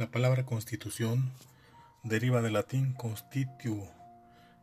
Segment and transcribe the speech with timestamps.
[0.00, 1.30] La palabra constitución
[2.04, 3.86] deriva del latín constitu,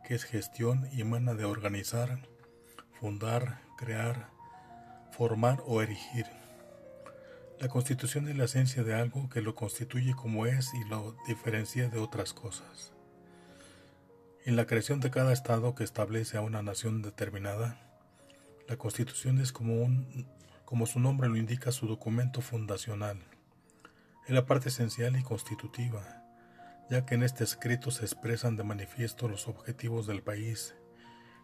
[0.04, 2.18] que es gestión y emana de organizar,
[2.98, 4.30] fundar, crear,
[5.12, 6.26] formar o erigir.
[7.60, 11.88] La constitución es la esencia de algo que lo constituye como es y lo diferencia
[11.88, 12.92] de otras cosas.
[14.44, 17.78] En la creación de cada Estado que establece a una nación determinada,
[18.66, 20.26] la constitución es como, un,
[20.64, 23.20] como su nombre lo indica su documento fundacional.
[24.28, 26.02] Es la parte esencial y constitutiva,
[26.90, 30.74] ya que en este escrito se expresan de manifiesto los objetivos del país,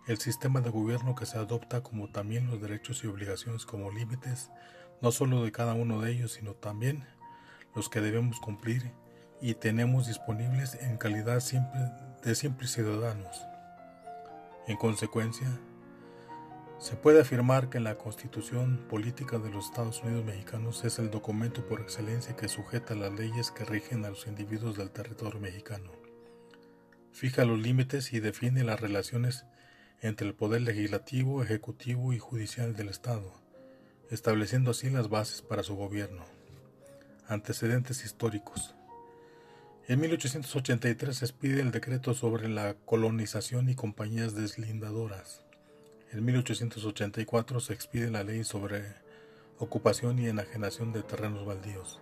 [0.06, 4.51] el sistema de gobierno que se adopta como también los derechos y obligaciones como límites,
[5.01, 7.06] no solo de cada uno de ellos, sino también
[7.75, 8.92] los que debemos cumplir
[9.41, 11.42] y tenemos disponibles en calidad
[12.23, 13.47] de simples ciudadanos.
[14.66, 15.48] En consecuencia,
[16.84, 21.66] se puede afirmar que la Constitución Política de los Estados Unidos Mexicanos es el documento
[21.66, 25.91] por excelencia que sujeta las leyes que rigen a los individuos del territorio mexicano.
[27.11, 29.47] Fija los límites y define las relaciones
[30.03, 33.33] entre el poder legislativo, ejecutivo y judicial del Estado,
[34.11, 36.27] estableciendo así las bases para su gobierno.
[37.27, 38.75] Antecedentes históricos.
[39.89, 45.44] En 1883 se expide el decreto sobre la colonización y compañías deslindadoras.
[46.15, 48.84] En 1884 se expide la ley sobre
[49.59, 52.01] ocupación y enajenación de terrenos baldíos.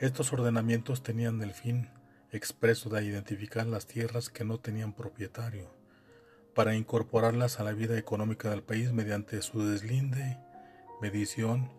[0.00, 1.90] Estos ordenamientos tenían el fin
[2.32, 5.70] expreso de identificar las tierras que no tenían propietario,
[6.54, 10.38] para incorporarlas a la vida económica del país mediante su deslinde,
[11.02, 11.70] medición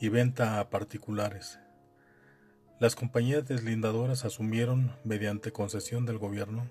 [0.00, 1.60] y venta a particulares.
[2.80, 6.68] Las compañías deslindadoras asumieron, mediante concesión del gobierno,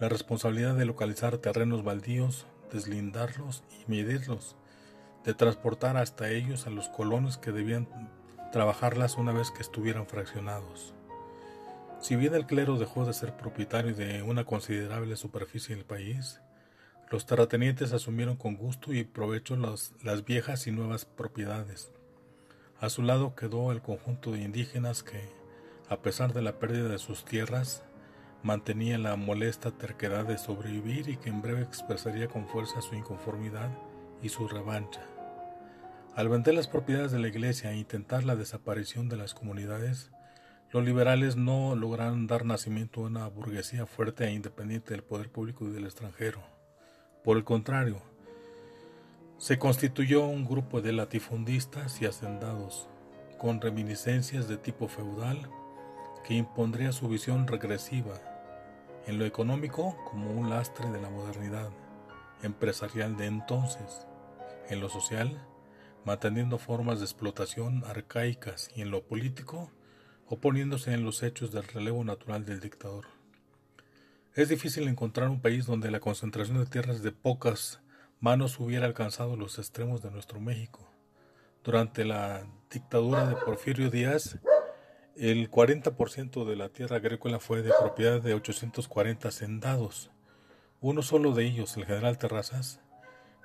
[0.00, 4.56] la responsabilidad de localizar terrenos baldíos deslindarlos y medirlos,
[5.24, 7.88] de transportar hasta ellos a los colonos que debían
[8.52, 10.94] trabajarlas una vez que estuvieran fraccionados.
[12.00, 16.40] Si bien el clero dejó de ser propietario de una considerable superficie del país,
[17.10, 21.90] los terratenientes asumieron con gusto y provecho las, las viejas y nuevas propiedades.
[22.80, 25.20] A su lado quedó el conjunto de indígenas que,
[25.88, 27.82] a pesar de la pérdida de sus tierras,
[28.42, 33.70] mantenía la molesta terquedad de sobrevivir y que en breve expresaría con fuerza su inconformidad
[34.22, 35.02] y su revancha.
[36.14, 40.10] Al vender las propiedades de la iglesia e intentar la desaparición de las comunidades,
[40.70, 45.66] los liberales no lograron dar nacimiento a una burguesía fuerte e independiente del poder público
[45.66, 46.42] y del extranjero.
[47.24, 48.02] Por el contrario,
[49.38, 52.88] se constituyó un grupo de latifundistas y hacendados,
[53.38, 55.48] con reminiscencias de tipo feudal,
[56.24, 58.20] que impondría su visión regresiva,
[59.06, 61.70] en lo económico como un lastre de la modernidad
[62.42, 64.06] empresarial de entonces,
[64.68, 65.40] en lo social
[66.04, 69.70] manteniendo formas de explotación arcaicas y en lo político
[70.26, 73.06] oponiéndose en los hechos del relevo natural del dictador.
[74.34, 77.80] Es difícil encontrar un país donde la concentración de tierras de pocas
[78.20, 80.90] manos hubiera alcanzado los extremos de nuestro México.
[81.64, 84.38] Durante la dictadura de Porfirio Díaz,
[85.20, 90.12] el 40% de la tierra agrícola fue de propiedad de 840 hacendados.
[90.80, 92.80] Uno solo de ellos, el general Terrazas,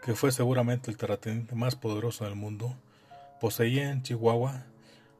[0.03, 2.77] que fue seguramente el terrateniente más poderoso del mundo,
[3.41, 4.67] poseía en Chihuahua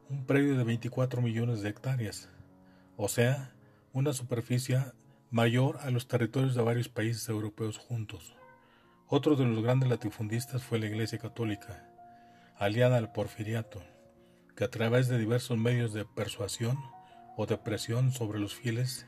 [0.08, 2.28] un predio de 24 millones de hectáreas,
[2.96, 3.52] o sea,
[3.92, 4.78] una superficie
[5.32, 8.36] mayor a los territorios de varios países europeos juntos.
[9.08, 11.90] Otro de los grandes latifundistas fue la Iglesia Católica,
[12.56, 13.82] aliada al porfiriato
[14.56, 16.78] que a través de diversos medios de persuasión
[17.36, 19.06] o de presión sobre los fieles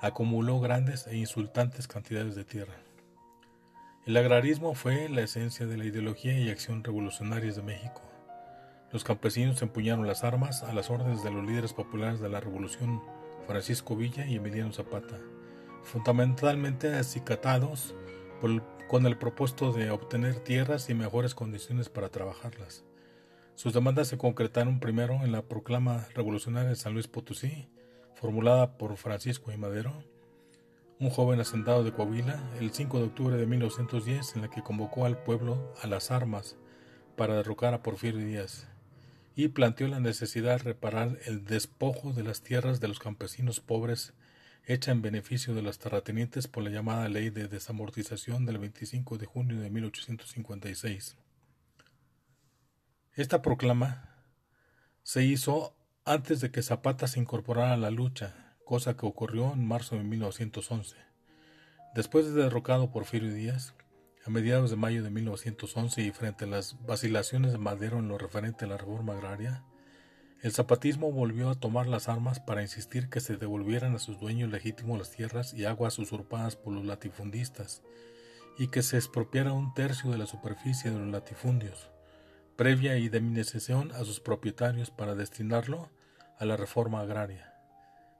[0.00, 2.74] acumuló grandes e insultantes cantidades de tierra.
[4.06, 8.02] El agrarismo fue la esencia de la ideología y acción revolucionarias de México.
[8.92, 13.02] Los campesinos empuñaron las armas a las órdenes de los líderes populares de la revolución
[13.46, 15.18] Francisco Villa y Emiliano Zapata,
[15.82, 17.94] fundamentalmente acicatados
[18.88, 22.84] con el propósito de obtener tierras y mejores condiciones para trabajarlas.
[23.54, 27.68] Sus demandas se concretaron primero en la proclama revolucionaria de San Luis Potosí,
[28.14, 30.04] formulada por Francisco y Madero,
[30.98, 35.06] un joven hacendado de Coahuila, el 5 de octubre de 1910, en la que convocó
[35.06, 36.56] al pueblo a las armas
[37.16, 38.66] para derrocar a Porfirio Díaz
[39.36, 44.14] y planteó la necesidad de reparar el despojo de las tierras de los campesinos pobres
[44.66, 49.26] hecha en beneficio de los terratenientes por la llamada Ley de Desamortización del 25 de
[49.26, 51.16] junio de 1856.
[53.16, 54.10] Esta proclama
[55.04, 59.68] se hizo antes de que Zapata se incorporara a la lucha, cosa que ocurrió en
[59.68, 60.96] marzo de 1911.
[61.94, 63.76] Después de derrocado Porfirio Díaz,
[64.26, 68.18] a mediados de mayo de 1911 y frente a las vacilaciones de Madero en lo
[68.18, 69.62] referente a la reforma agraria,
[70.42, 74.50] el zapatismo volvió a tomar las armas para insistir que se devolvieran a sus dueños
[74.50, 77.84] legítimos las tierras y aguas usurpadas por los latifundistas
[78.58, 81.93] y que se expropiara un tercio de la superficie de los latifundios,
[82.56, 85.90] previa indemnización a sus propietarios para destinarlo
[86.38, 87.52] a la reforma agraria.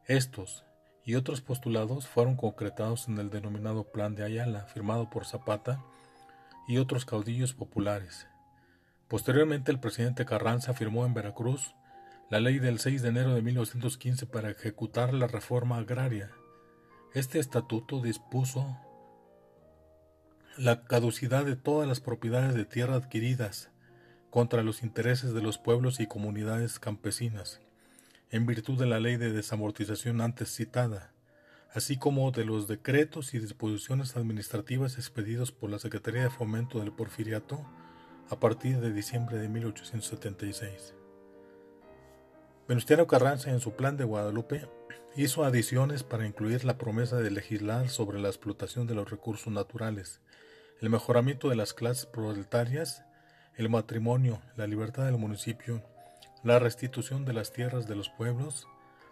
[0.06, 0.64] Estos
[1.04, 5.84] y otros postulados fueron concretados en el denominado Plan de Ayala, firmado por Zapata
[6.66, 8.26] y otros caudillos populares.
[9.06, 11.75] Posteriormente, el presidente Carranza firmó en Veracruz
[12.28, 16.32] la ley del 6 de enero de 1915 para ejecutar la reforma agraria.
[17.12, 18.76] Este estatuto dispuso
[20.56, 23.70] la caducidad de todas las propiedades de tierra adquiridas
[24.34, 27.60] contra los intereses de los pueblos y comunidades campesinas,
[28.32, 31.12] en virtud de la ley de desamortización antes citada,
[31.72, 36.90] así como de los decretos y disposiciones administrativas expedidos por la Secretaría de Fomento del
[36.90, 37.64] Porfiriato
[38.28, 40.96] a partir de diciembre de 1876.
[42.66, 44.69] Venustiano Carranza en su plan de Guadalupe
[45.14, 50.20] hizo adiciones para incluir la promesa de legislar sobre la explotación de los recursos naturales,
[50.81, 53.04] el mejoramiento de las clases proletarias,
[53.56, 55.83] el matrimonio, la libertad del municipio,
[56.43, 58.67] la restitución de las tierras de los pueblos,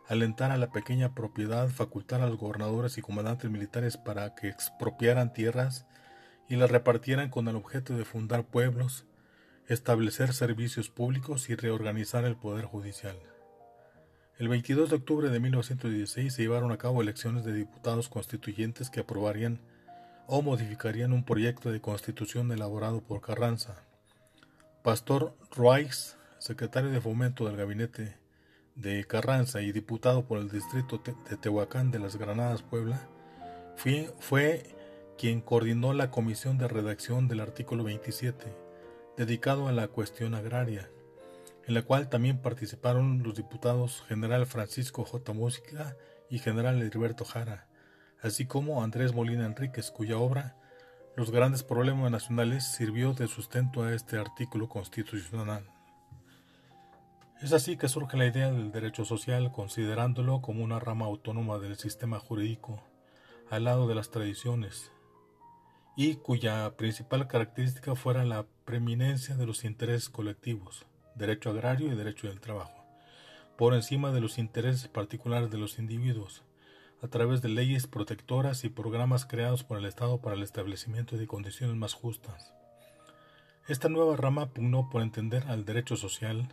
[0.08, 5.32] alentar a la pequeña propiedad, facultar a los gobernadores y comandantes militares para que expropiaran
[5.32, 5.86] tierras
[6.48, 9.06] y las repartieran con el objeto de fundar pueblos,
[9.68, 13.16] establecer servicios públicos y reorganizar el poder judicial.
[14.38, 19.00] El 22 de octubre de 1916 se llevaron a cabo elecciones de diputados constituyentes que
[19.00, 19.60] aprobarían
[20.26, 23.84] o modificarían un proyecto de constitución elaborado por Carranza.
[24.82, 28.16] Pastor Ruiz, secretario de fomento del gabinete
[28.74, 31.00] de Carranza y diputado por el distrito
[31.30, 33.08] de Tehuacán de las Granadas, Puebla,
[33.76, 34.74] fue,
[35.16, 38.44] quien coordinó la comisión de redacción del artículo 27,
[39.16, 40.90] dedicado a la cuestión agraria
[41.64, 45.32] en la cual también participaron los diputados general Francisco J.
[45.32, 45.96] Música
[46.28, 47.68] y general Heriberto Jara,
[48.20, 50.56] así como Andrés Molina Enríquez, cuya obra
[51.14, 55.64] Los grandes problemas nacionales sirvió de sustento a este artículo constitucional.
[57.42, 61.76] Es así que surge la idea del derecho social considerándolo como una rama autónoma del
[61.76, 62.82] sistema jurídico,
[63.50, 64.90] al lado de las tradiciones,
[65.96, 72.28] y cuya principal característica fuera la preeminencia de los intereses colectivos derecho agrario y derecho
[72.28, 72.84] del trabajo,
[73.56, 76.42] por encima de los intereses particulares de los individuos,
[77.02, 81.26] a través de leyes protectoras y programas creados por el Estado para el establecimiento de
[81.26, 82.54] condiciones más justas.
[83.68, 86.48] Esta nueva rama pugnó por entender al derecho social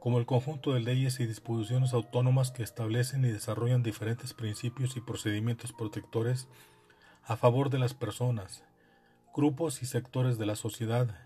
[0.00, 5.00] como el conjunto de leyes y disposiciones autónomas que establecen y desarrollan diferentes principios y
[5.00, 6.48] procedimientos protectores
[7.24, 8.64] a favor de las personas,
[9.34, 11.16] grupos y sectores de la sociedad,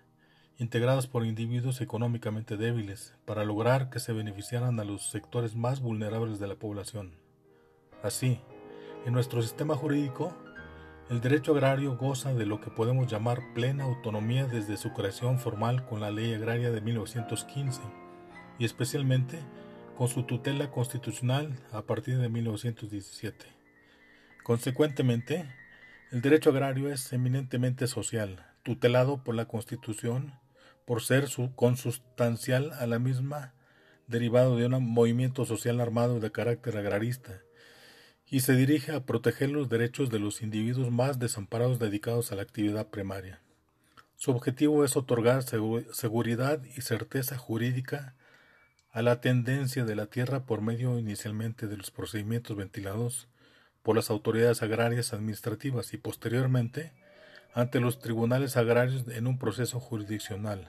[0.59, 6.39] integradas por individuos económicamente débiles, para lograr que se beneficiaran a los sectores más vulnerables
[6.39, 7.15] de la población.
[8.03, 8.41] Así,
[9.07, 10.37] en nuestro sistema jurídico,
[11.11, 15.87] el derecho agrario goza de lo que podemos llamar plena autonomía desde su creación formal
[15.87, 17.81] con la Ley Agraria de 1915
[18.59, 19.39] y especialmente
[19.97, 23.47] con su tutela constitucional a partir de 1917.
[24.43, 25.49] Consecuentemente,
[26.13, 30.35] el derecho agrario es eminentemente social, tutelado por la Constitución
[30.87, 33.55] por ser su consustancial a la misma,
[34.07, 37.43] derivado de un movimiento social armado de carácter agrarista,
[38.31, 42.43] y se dirige a proteger los derechos de los individuos más desamparados dedicados a la
[42.43, 43.41] actividad primaria.
[44.17, 48.15] Su objetivo es otorgar seguridad y certeza jurídica
[48.91, 53.29] a la tendencia de la tierra por medio inicialmente de los procedimientos ventilados
[53.83, 56.93] por las autoridades agrarias administrativas y posteriormente
[57.55, 60.69] ante los tribunales agrarios en un proceso jurisdiccional.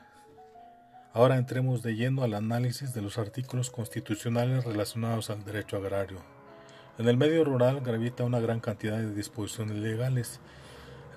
[1.12, 6.39] Ahora entremos de lleno al análisis de los artículos constitucionales relacionados al derecho agrario.
[7.00, 10.40] En el medio rural gravita una gran cantidad de disposiciones legales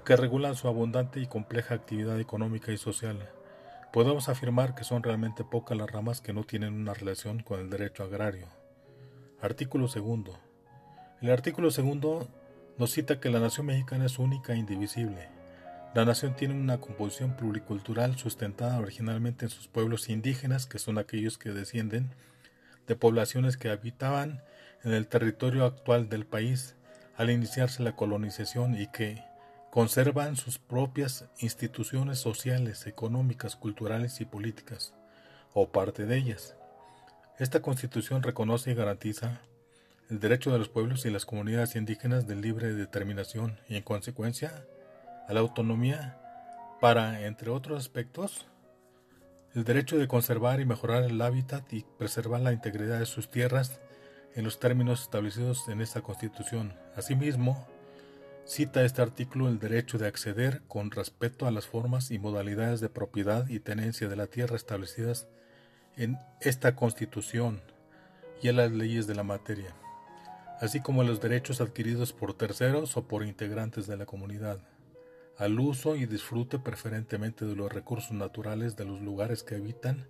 [0.07, 3.29] que regulan su abundante y compleja actividad económica y social.
[3.93, 7.69] Podemos afirmar que son realmente pocas las ramas que no tienen una relación con el
[7.69, 8.47] derecho agrario.
[9.43, 10.39] Artículo segundo.
[11.21, 12.29] El artículo segundo
[12.79, 15.29] nos cita que la nación mexicana es única e indivisible
[15.95, 21.37] la nación tiene una composición pluricultural sustentada originalmente en sus pueblos indígenas, que son aquellos
[21.37, 22.15] que descienden
[22.87, 24.43] de poblaciones que habitaban
[24.85, 26.75] en el territorio actual del país
[27.17, 29.23] al iniciarse la colonización y que
[29.71, 34.93] conservan sus propias instituciones sociales, económicas, culturales y políticas,
[35.55, 36.57] o parte de ellas.
[37.39, 39.41] Esta constitución reconoce y garantiza
[40.11, 44.67] el derecho de los pueblos y las comunidades indígenas de libre determinación y en consecuencia
[45.27, 46.19] a la autonomía
[46.81, 48.47] para, entre otros aspectos,
[49.55, 53.81] el derecho de conservar y mejorar el hábitat y preservar la integridad de sus tierras
[54.35, 56.75] en los términos establecidos en esta Constitución.
[56.97, 57.67] Asimismo,
[58.45, 62.89] cita este artículo el derecho de acceder con respeto a las formas y modalidades de
[62.89, 65.29] propiedad y tenencia de la tierra establecidas
[65.97, 67.61] en esta Constitución
[68.43, 69.75] y a las leyes de la materia,
[70.61, 74.59] así como los derechos adquiridos por terceros o por integrantes de la comunidad
[75.39, 80.07] al uso y disfrute preferentemente de los recursos naturales de los lugares que habitan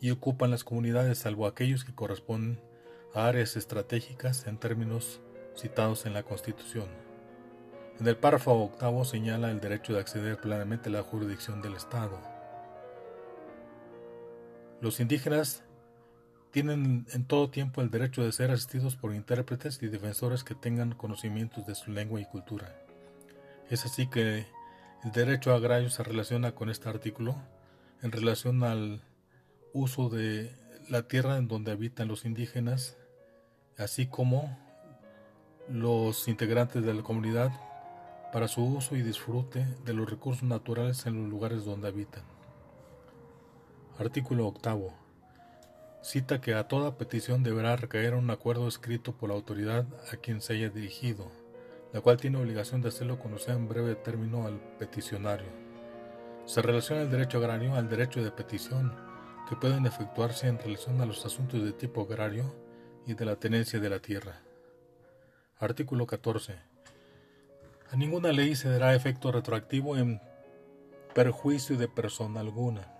[0.00, 2.73] y ocupan las comunidades, salvo aquellos que corresponden a
[3.14, 5.20] áreas estratégicas en términos
[5.56, 6.88] citados en la Constitución.
[8.00, 12.18] En el párrafo octavo señala el derecho de acceder plenamente a la jurisdicción del Estado.
[14.80, 15.62] Los indígenas
[16.50, 20.94] tienen en todo tiempo el derecho de ser asistidos por intérpretes y defensores que tengan
[20.94, 22.84] conocimientos de su lengua y cultura.
[23.70, 24.46] Es así que
[25.04, 27.36] el derecho agrario se relaciona con este artículo
[28.02, 29.02] en relación al
[29.72, 30.54] uso de
[30.88, 32.96] la tierra en donde habitan los indígenas,
[33.78, 34.58] así como
[35.68, 37.52] los integrantes de la comunidad
[38.32, 42.24] para su uso y disfrute de los recursos naturales en los lugares donde habitan.
[43.98, 44.92] Artículo octavo.
[46.02, 50.40] Cita que a toda petición deberá recaer un acuerdo escrito por la autoridad a quien
[50.40, 51.30] se haya dirigido
[51.94, 55.46] la cual tiene obligación de hacerlo conocer en breve término al peticionario.
[56.44, 58.92] Se relaciona el derecho agrario al derecho de petición,
[59.48, 62.52] que pueden efectuarse en relación a los asuntos de tipo agrario
[63.06, 64.40] y de la tenencia de la tierra.
[65.58, 66.54] Artículo 14.
[67.90, 70.20] A ninguna ley se dará efecto retroactivo en
[71.14, 72.92] perjuicio de persona alguna.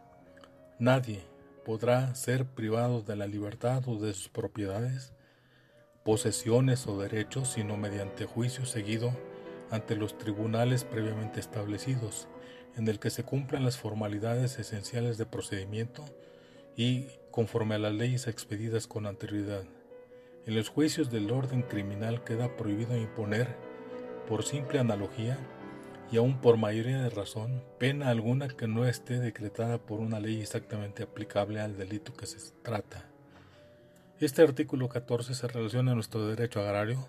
[0.79, 1.25] Nadie
[1.65, 5.13] podrá ser privado de la libertad o de sus propiedades
[6.05, 9.17] posesiones o derechos, sino mediante juicio seguido
[9.71, 12.29] ante los tribunales previamente establecidos,
[12.77, 16.05] en el que se cumplan las formalidades esenciales de procedimiento
[16.77, 19.65] y conforme a las leyes expedidas con anterioridad.
[20.47, 23.57] En los juicios del orden criminal queda prohibido imponer,
[24.29, 25.39] por simple analogía,
[26.13, 30.41] y aun por mayoría de razón, pena alguna que no esté decretada por una ley
[30.41, 33.09] exactamente aplicable al delito que se trata.
[34.21, 37.09] Este artículo 14 se relaciona a nuestro derecho agrario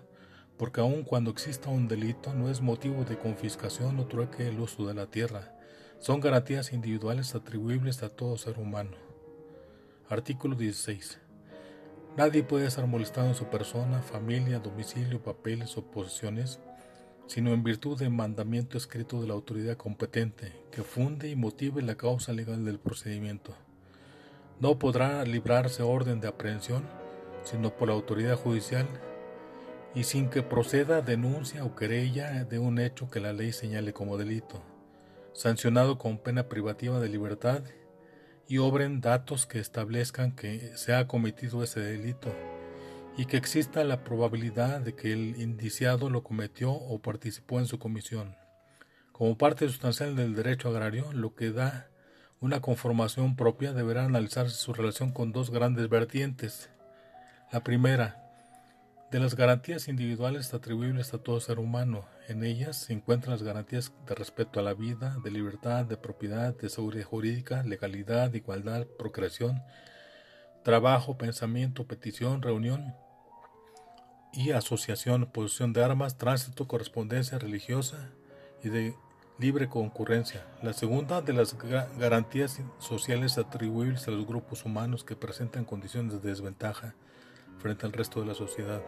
[0.56, 4.86] porque aun cuando exista un delito no es motivo de confiscación o trueque el uso
[4.86, 5.52] de la tierra.
[5.98, 8.96] Son garantías individuales atribuibles a todo ser humano.
[10.08, 11.20] Artículo 16.
[12.16, 16.60] Nadie puede ser molestado en su persona, familia, domicilio, papeles o posesiones,
[17.26, 21.96] sino en virtud de mandamiento escrito de la autoridad competente, que funde y motive la
[21.96, 23.54] causa legal del procedimiento.
[24.60, 26.84] No podrá librarse orden de aprehensión
[27.46, 28.86] sino por la autoridad judicial
[29.94, 34.18] y sin que proceda denuncia o querella de un hecho que la ley señale como
[34.18, 34.60] delito,
[35.32, 37.62] sancionado con pena privativa de libertad
[38.48, 42.34] y obren datos que establezcan que se ha cometido ese delito
[43.16, 47.78] y que exista la probabilidad de que el indiciado lo cometió o participó en su
[47.78, 48.36] comisión.
[49.12, 51.88] Como parte sustancial del derecho agrario, lo que da
[52.40, 56.68] una conformación propia deberá analizarse su relación con dos grandes vertientes.
[57.50, 58.25] La primera,
[59.10, 62.04] de las garantías individuales atribuibles a todo ser humano.
[62.28, 66.56] En ellas se encuentran las garantías de respeto a la vida, de libertad, de propiedad,
[66.56, 69.62] de seguridad jurídica, legalidad, igualdad, procreación,
[70.64, 72.94] trabajo, pensamiento, petición, reunión
[74.32, 78.10] y asociación, posesión de armas, tránsito, correspondencia religiosa
[78.64, 78.96] y de
[79.38, 80.44] libre concurrencia.
[80.62, 81.56] La segunda de las
[81.96, 86.96] garantías sociales atribuibles a los grupos humanos que presentan condiciones de desventaja
[87.58, 88.82] frente al resto de la sociedad.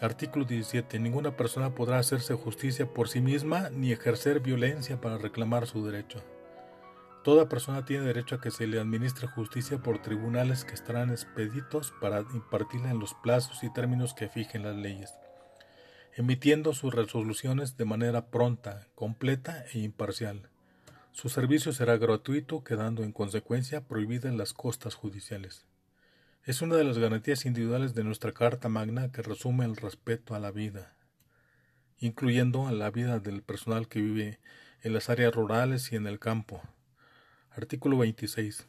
[0.00, 0.98] Artículo 17.
[0.98, 6.22] Ninguna persona podrá hacerse justicia por sí misma ni ejercer violencia para reclamar su derecho.
[7.22, 11.92] Toda persona tiene derecho a que se le administre justicia por tribunales que estarán expeditos
[12.00, 15.14] para impartirla en los plazos y términos que fijen las leyes
[16.16, 20.48] emitiendo sus resoluciones de manera pronta, completa e imparcial.
[21.14, 25.64] Su servicio será gratuito, quedando en consecuencia prohibidas las costas judiciales.
[26.42, 30.40] Es una de las garantías individuales de nuestra Carta Magna que resume el respeto a
[30.40, 30.96] la vida,
[32.00, 34.40] incluyendo a la vida del personal que vive
[34.82, 36.60] en las áreas rurales y en el campo.
[37.52, 38.66] Artículo 26.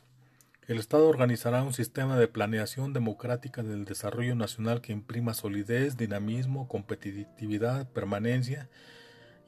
[0.68, 6.68] El Estado organizará un sistema de planeación democrática del desarrollo nacional que imprima solidez, dinamismo,
[6.68, 8.70] competitividad, permanencia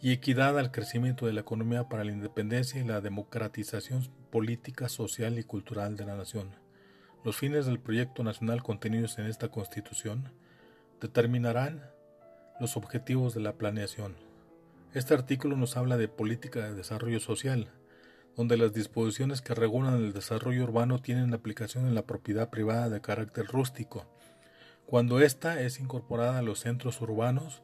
[0.01, 5.39] y equidad al crecimiento de la economía para la independencia y la democratización política, social
[5.39, 6.51] y cultural de la nación.
[7.23, 10.31] Los fines del proyecto nacional contenidos en esta Constitución
[11.01, 11.89] determinarán
[12.59, 14.15] los objetivos de la planeación.
[14.93, 17.69] Este artículo nos habla de política de desarrollo social,
[18.35, 23.01] donde las disposiciones que regulan el desarrollo urbano tienen aplicación en la propiedad privada de
[23.01, 24.05] carácter rústico,
[24.85, 27.61] cuando ésta es incorporada a los centros urbanos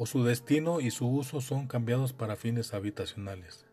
[0.00, 3.66] o su destino y su uso son cambiados para fines habitacionales.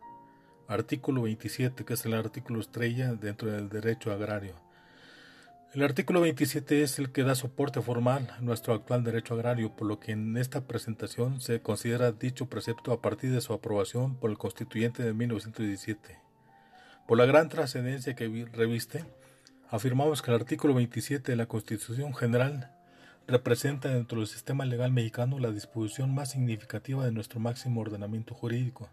[0.67, 4.55] Artículo 27, que es el artículo estrella dentro del derecho agrario.
[5.73, 9.87] El artículo 27 es el que da soporte formal a nuestro actual derecho agrario, por
[9.87, 14.29] lo que en esta presentación se considera dicho precepto a partir de su aprobación por
[14.29, 16.19] el constituyente de 1917.
[17.07, 19.05] Por la gran trascendencia que reviste,
[19.69, 22.76] afirmamos que el artículo 27 de la Constitución General
[23.27, 28.89] representa dentro del sistema legal mexicano la disposición más significativa de nuestro máximo ordenamiento jurídico.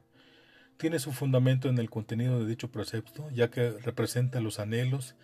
[0.77, 5.15] Tiene su fundamento en el contenido de dicho precepto, ya que representa los anhelos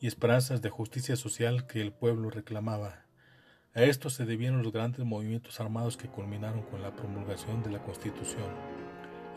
[0.00, 3.04] y esperanzas de justicia social que el pueblo reclamaba.
[3.74, 7.82] A esto se debieron los grandes movimientos armados que culminaron con la promulgación de la
[7.82, 8.46] Constitución.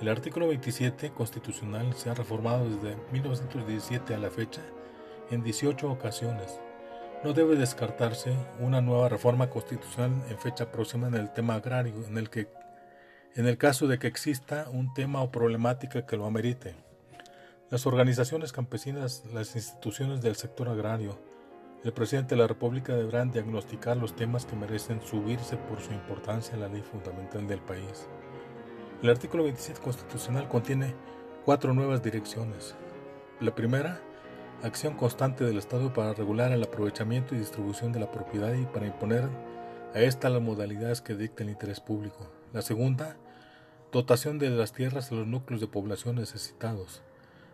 [0.01, 4.61] El artículo 27 constitucional se ha reformado desde 1917 a la fecha
[5.31, 6.59] en 18 ocasiones,
[7.25, 12.19] no debe descartarse una nueva reforma constitucional en fecha próxima en el tema agrario, en
[12.19, 12.47] el que
[13.33, 16.75] en el caso de que exista un tema o problemática que lo amerite.
[17.71, 21.17] Las organizaciones campesinas, las instituciones del sector agrario,
[21.83, 26.53] el presidente de la República deberán diagnosticar los temas que merecen subirse por su importancia
[26.53, 28.07] a la ley fundamental del país.
[29.01, 30.93] El artículo 27 constitucional contiene
[31.43, 32.75] cuatro nuevas direcciones.
[33.39, 33.99] La primera,
[34.65, 38.87] acción constante del Estado para regular el aprovechamiento y distribución de la propiedad y para
[38.87, 39.29] imponer
[39.93, 42.31] a esta las modalidades que dicta el interés público.
[42.51, 43.15] La segunda,
[43.91, 47.03] dotación de las tierras a los núcleos de población necesitados.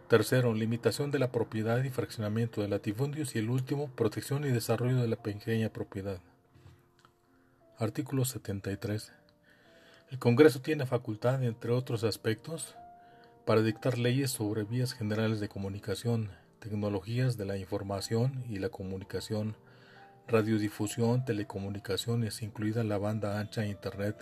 [0.08, 3.36] Tercero, limitación de la propiedad y fraccionamiento de latifundios.
[3.36, 6.20] Y el último, protección y desarrollo de la pequeña propiedad.
[7.78, 9.12] Artículo 73.
[10.10, 12.76] El Congreso tiene facultad, entre otros aspectos,
[13.46, 16.30] para dictar leyes sobre vías generales de comunicación,
[16.62, 19.58] tecnologías de la información y la comunicación,
[20.28, 24.16] radiodifusión, telecomunicaciones, incluida la banda ancha Internet,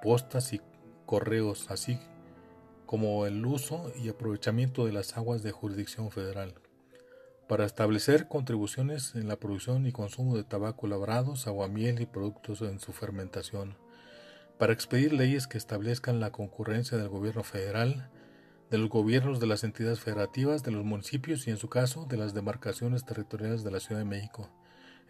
[0.00, 0.60] postas y
[1.04, 1.98] correos, así
[2.86, 6.54] como el uso y aprovechamiento de las aguas de jurisdicción federal,
[7.48, 12.78] para establecer contribuciones en la producción y consumo de tabaco labrados, aguamiel y productos en
[12.78, 13.76] su fermentación,
[14.56, 18.08] para expedir leyes que establezcan la concurrencia del gobierno federal,
[18.70, 22.16] de los gobiernos de las entidades federativas, de los municipios y, en su caso, de
[22.16, 24.50] las demarcaciones territoriales de la Ciudad de México,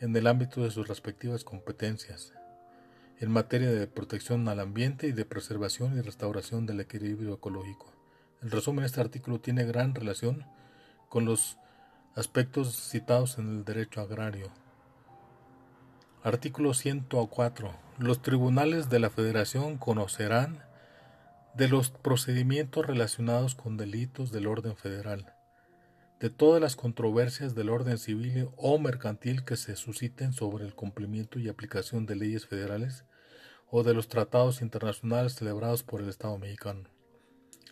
[0.01, 2.35] en el ámbito de sus respectivas competencias,
[3.19, 7.93] en materia de protección al ambiente y de preservación y restauración del equilibrio ecológico.
[8.43, 10.45] En resumen, este artículo tiene gran relación
[11.09, 11.57] con los
[12.15, 14.51] aspectos citados en el derecho agrario.
[16.23, 17.71] Artículo 104.
[17.99, 20.63] Los tribunales de la Federación conocerán
[21.57, 25.33] de los procedimientos relacionados con delitos del orden federal,
[26.21, 31.39] de todas las controversias del orden civil o mercantil que se susciten sobre el cumplimiento
[31.39, 33.05] y aplicación de leyes federales
[33.71, 36.91] o de los tratados internacionales celebrados por el Estado mexicano.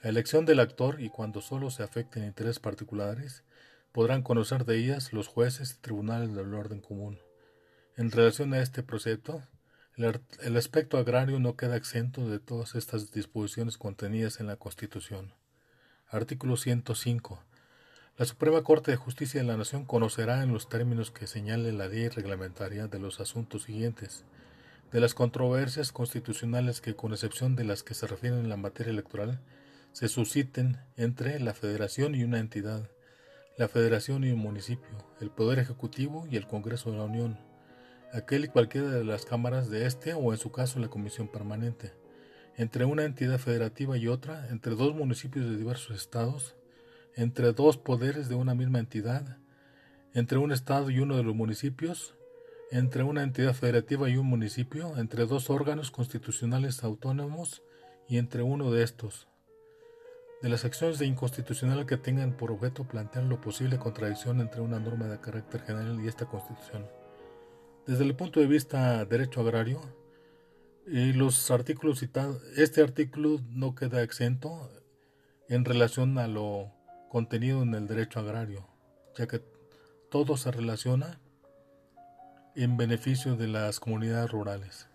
[0.02, 3.44] La elección del actor y cuando solo se afecten intereses particulares,
[3.92, 7.18] podrán conocer de ellas los jueces y tribunales del orden común.
[7.98, 9.42] En relación a este precepto,
[9.96, 15.32] el, aspecto agrario no queda exento de todas estas disposiciones contenidas en la Constitución.
[16.08, 17.40] Artículo 105.
[18.18, 21.86] La Suprema Corte de Justicia de la Nación conocerá en los términos que señale la
[21.86, 24.24] ley reglamentaria de los asuntos siguientes,
[24.90, 28.90] de las controversias constitucionales que, con excepción de las que se refieren en la materia
[28.90, 29.40] electoral,
[29.92, 32.90] se susciten entre la Federación y una entidad,
[33.56, 37.38] la Federación y un municipio, el Poder Ejecutivo y el Congreso de la Unión,
[38.14, 41.92] aquel y cualquiera de las cámaras de este o en su caso la comisión permanente,
[42.56, 46.54] entre una entidad federativa y otra, entre dos municipios de diversos estados,
[47.16, 49.38] entre dos poderes de una misma entidad,
[50.14, 52.14] entre un estado y uno de los municipios,
[52.70, 57.62] entre una entidad federativa y un municipio, entre dos órganos constitucionales autónomos
[58.08, 59.26] y entre uno de estos.
[60.40, 64.78] De las acciones de inconstitucional que tengan por objeto plantear lo posible contradicción entre una
[64.78, 66.86] norma de carácter general y esta constitución.
[67.86, 69.80] Desde el punto de vista derecho agrario,
[70.86, 74.70] y los artículos citados, este artículo no queda exento
[75.48, 76.72] en relación a lo
[77.10, 78.66] contenido en el derecho agrario,
[79.16, 79.42] ya que
[80.10, 81.20] todo se relaciona
[82.54, 84.88] en beneficio de las comunidades rurales.